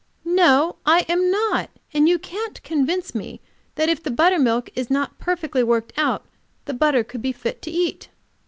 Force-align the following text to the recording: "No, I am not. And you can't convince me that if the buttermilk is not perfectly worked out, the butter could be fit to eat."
"No, 0.25 0.77
I 0.83 1.05
am 1.09 1.29
not. 1.29 1.69
And 1.93 2.09
you 2.09 2.17
can't 2.17 2.63
convince 2.63 3.13
me 3.13 3.39
that 3.75 3.87
if 3.87 4.01
the 4.01 4.09
buttermilk 4.09 4.71
is 4.73 4.89
not 4.89 5.19
perfectly 5.19 5.61
worked 5.63 5.93
out, 5.95 6.25
the 6.65 6.73
butter 6.73 7.03
could 7.03 7.21
be 7.21 7.31
fit 7.31 7.61
to 7.61 7.69
eat." 7.69 8.09